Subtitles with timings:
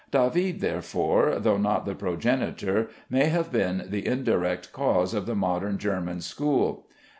[0.09, 5.77] David, therefore, though not the progenitor, may have been the indirect cause of the modern
[5.77, 6.87] German school.